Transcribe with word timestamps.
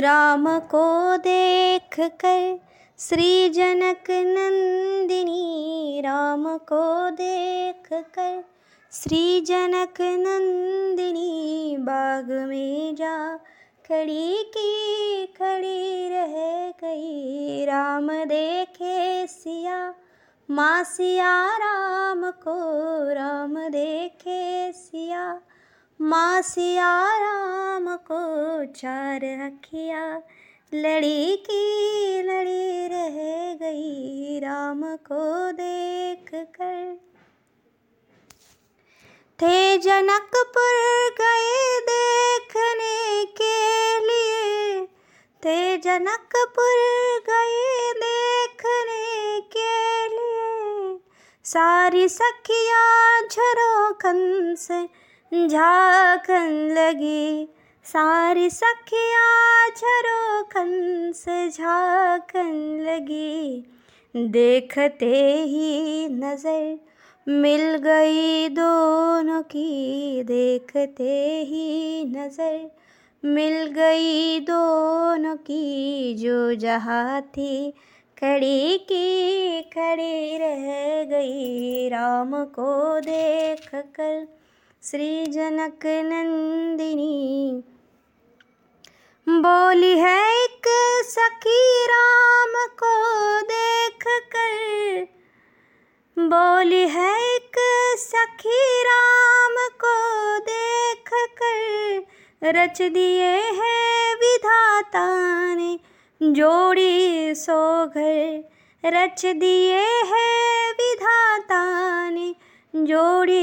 राम 0.00 0.58
को 0.58 1.16
देख 1.16 2.00
कर 2.00 2.60
श्री 2.98 3.48
जनक 3.48 4.10
नंदिनी, 4.10 6.00
राम 6.00 6.58
को 6.58 7.10
देख 7.10 7.92
कर 7.92 8.44
श्री 8.92 9.40
जनक 9.40 10.00
नंदिनी 10.00 11.76
बाग 11.80 12.30
में 12.30 12.94
जा 12.94 13.36
खड़ी 13.88 14.44
की 14.56 15.26
खड़ी 15.26 16.08
रह 16.08 16.34
गई। 16.80 17.64
राम 17.64 18.08
देखे 18.08 19.26
सिया, 19.26 19.94
माँ 20.50 20.84
राम 21.58 22.30
को 22.30 22.56
राम 23.14 23.54
देखे 23.68 24.72
सिया। 24.72 25.40
माँ 26.00 26.42
सिया 26.42 27.18
राम 27.18 27.96
को 27.96 28.64
चार 28.72 29.24
अखिया, 29.24 30.22
लड़ी 30.74 31.36
की 31.36 32.22
लड़ी 32.22 32.86
रह 32.86 33.16
गई 33.54 34.38
राम 34.40 34.82
को 34.96 35.52
देख 35.52 36.30
कर। 36.34 36.96
थे 39.38 39.78
जनकपुर 39.78 40.74
गए 41.20 41.80
देखने 41.80 43.24
के 43.40 43.54
लिए, 44.00 44.86
थे 45.42 45.78
जनकपुर 45.78 46.82
गए 47.30 47.92
देखने 47.94 49.40
के 49.56 50.08
लिए। 50.08 50.98
सारी 51.44 52.08
सखिया 52.08 53.20
झरोखन 53.20 54.54
से 54.58 55.04
झाकन 55.34 56.50
लगी। 56.78 57.48
सारी 57.86 58.50
सखिया 58.50 59.68
झरोखन 59.68 61.12
से 61.14 61.48
झाकन 61.50 62.52
लगी। 62.80 63.64
देखते 64.14 65.06
ही 65.42 66.08
नज़र 66.08 66.78
मिल 67.26 67.76
गई 67.76 68.48
दोनों 68.48 69.42
की। 69.42 70.22
देखते 70.22 71.12
ही 71.42 72.04
नज़र 72.04 72.70
मिल 73.22 73.66
गई 73.66 74.40
दोनों 74.40 75.36
की। 75.36 76.14
जो 76.14 76.54
जहाँ 76.54 77.22
थी 77.22 77.70
खड़ी 78.16 78.78
की, 78.78 79.62
खड़ी 79.62 80.38
रह 80.38 81.04
गई। 81.04 81.88
राम 81.88 82.44
को 82.44 83.00
देख 83.00 83.70
कर 83.74 84.26
श्री 84.84 85.26
जनक 85.26 85.84
नंदिनी 86.04 87.62
बोली 89.26 89.92
है 89.98 90.18
एक 90.32 90.66
सखी 91.06 91.62
राम 91.86 92.52
को 92.82 92.90
देख 93.52 94.04
कर 94.34 95.06
बोली 96.16 96.82
है 96.96 97.08
एक 97.28 97.58
सखी 98.00 98.60
राम 98.82 99.56
को 99.84 99.94
देख 100.50 101.10
कर 101.40 102.50
रच 102.56 102.82
दिए 102.92 103.34
हैं 103.60 104.14
विधाता 104.16 105.08
ने 105.54 105.78
जोड़ी 106.20 107.34
सो 107.36 107.60
घर 107.86 108.90
रच 108.92 109.24
दिए 109.26 109.82
हैं 110.12 110.72
विधाता 110.74 111.62
ने 112.10 112.34
जोड़ी 112.74 113.33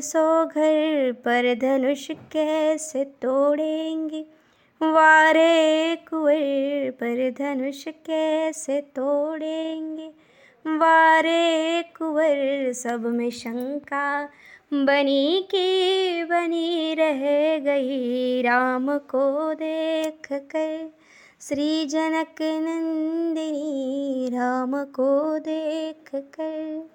सो 0.00 0.46
घर 0.46 1.12
पर 1.12 1.54
धनुष 1.54 2.10
कैसे 2.10 3.04
तोड़ेंगे? 3.04 4.20
वारे 4.82 5.96
कुएँ 5.96 6.90
पर 6.90 7.30
धनुष 7.30 7.84
कैसे 7.88 8.80
तोड़ेंगे? 8.80 10.06
वारे 10.66 11.82
कुंवर 11.82 12.72
सब 12.72 13.06
में 13.06 13.30
शंका 13.30 14.28
बनी 14.72 15.48
की 15.50 16.24
बनी 16.24 16.94
रह 16.94 17.58
गई 17.58 18.42
राम 18.42 18.98
को 18.98 19.54
देख 19.54 20.28
कर। 20.32 20.92
श्री 21.40 21.86
जनक 21.86 22.42
नंदिनी 22.42 24.28
राम 24.28 24.84
को 24.84 25.38
देख 25.38 26.10
कर। 26.14 26.90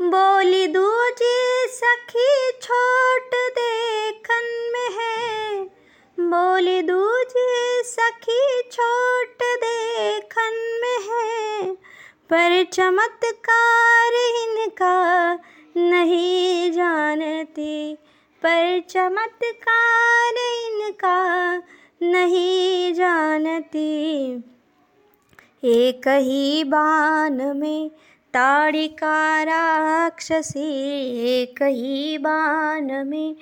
बोली 0.00 0.66
दूजी 0.66 1.53
सखी 1.66 2.50
छोट 2.62 3.30
देखन 3.34 4.70
में 4.72 4.98
है। 4.98 5.64
बोली 6.20 6.82
दूजी 6.82 7.82
सखी 7.84 8.62
छोट 8.72 9.38
देखन 9.42 10.80
में 10.82 11.08
है। 11.10 11.72
पर 12.30 12.64
चमत्कार 12.72 14.12
इनका 14.12 15.34
नहीं 15.76 16.72
जानती। 16.72 17.94
पर 18.42 18.80
चमत्कार 18.88 20.34
इनका 20.36 21.56
नहीं 22.02 22.94
जानती। 22.94 24.34
एक 25.64 26.08
ही 26.08 26.64
बाण 26.64 27.54
में 27.54 27.90
ताड़िका 28.34 29.42
राक्षसी 29.42 30.70
एक 31.26 31.62
ही 31.62 32.18
बाण 32.18 33.04
में। 33.04 33.34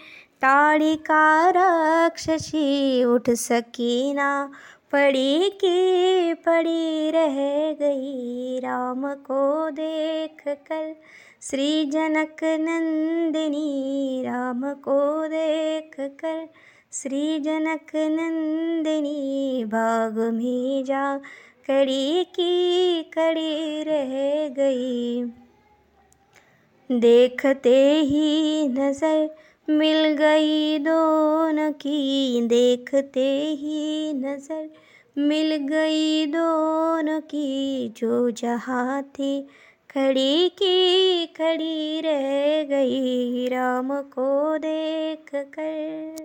ताड़िका 0.42 1.50
राक्षसी 1.50 3.04
उठ 3.04 3.30
सकी 3.30 4.14
ना 4.14 4.50
पड़ी 4.92 5.50
की 5.50 6.34
पड़ी 6.34 7.10
रह 7.10 7.36
गई। 7.72 8.58
राम 8.58 9.14
को 9.14 9.70
देख 9.70 10.42
कर 10.48 10.97
श्री 11.42 11.84
जनक 11.84 12.44
नंदिनी, 12.44 14.22
राम 14.26 14.72
को 14.72 15.26
देख 15.26 15.97
कर 16.00 16.48
श्री 16.92 17.38
जनक 17.38 17.97
नंदिनी 17.97 19.64
बाग 19.64 20.19
में 20.19 20.84
जा। 20.84 21.20
कड़ी 21.69 22.25
की 22.25 23.03
कड़ी 23.03 23.83
रह 23.83 24.15
गई। 24.49 25.25
देखते 26.91 28.00
ही 28.00 28.69
नज़र 28.69 29.37
मिल 29.71 30.09
गई 30.12 30.78
दोनों 30.78 31.72
की। 31.72 32.47
देखते 32.47 33.27
ही 33.61 34.12
नज़र 34.12 34.69
मिल 35.19 35.56
गई 35.56 36.27
दोनों 36.27 37.21
की। 37.21 37.89
जो 37.89 38.31
जहाँ 38.31 39.03
थी 39.03 39.41
खड़ी 39.91 40.49
की 40.49 41.27
खड़ी 41.27 42.01
रह 42.01 42.62
गई। 42.65 43.49
राम 43.49 44.01
को 44.03 44.59
देख 44.59 45.31
कर 45.34 46.22